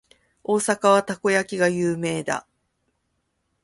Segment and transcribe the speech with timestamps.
[0.43, 2.47] 大阪はたこ焼きが有名だ。